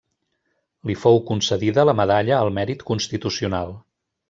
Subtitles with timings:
[0.89, 3.79] Li fou concedida la Medalla al Mèrit Constitucional.